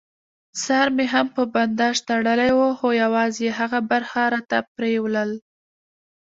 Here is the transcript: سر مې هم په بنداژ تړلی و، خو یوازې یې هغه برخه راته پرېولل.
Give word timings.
سر 0.63 0.87
مې 0.95 1.05
هم 1.13 1.27
په 1.35 1.43
بنداژ 1.53 1.95
تړلی 2.09 2.51
و، 2.55 2.59
خو 2.77 2.87
یوازې 3.03 3.39
یې 3.45 3.51
هغه 3.59 3.79
برخه 3.91 4.21
راته 4.33 4.57
پرېولل. 4.75 5.31